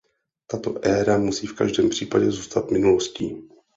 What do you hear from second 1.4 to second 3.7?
v každém případě zůstat minulostí.